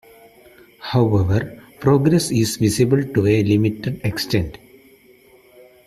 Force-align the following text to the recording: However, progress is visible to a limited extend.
However, 0.79 1.61
progress 1.79 2.31
is 2.31 2.57
visible 2.57 3.03
to 3.03 3.27
a 3.27 3.43
limited 3.43 4.01
extend. 4.03 4.57